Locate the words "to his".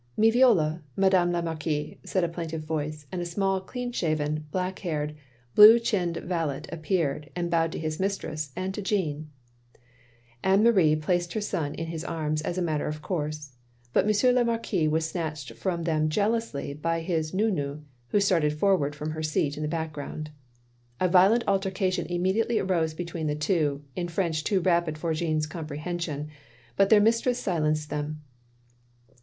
7.71-7.99